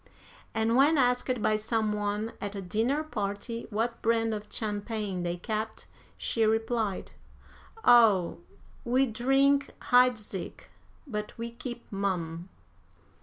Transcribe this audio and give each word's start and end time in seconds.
"And 0.55 0.75
when 0.75 0.97
asked 0.97 1.43
by 1.43 1.57
some 1.57 1.93
one 1.93 2.31
at 2.41 2.55
a 2.55 2.59
dinner 2.63 3.03
party 3.03 3.67
what 3.69 4.01
brand 4.01 4.33
of 4.33 4.47
champagne 4.51 5.21
they 5.21 5.37
kept, 5.37 5.85
she 6.17 6.43
replied: 6.43 7.11
'Oh, 7.85 8.39
we 8.83 9.05
drink 9.05 9.69
Heidsieck, 9.91 10.71
but 11.05 11.37
we 11.37 11.51
keep 11.51 11.85
Mum.' 11.91 12.49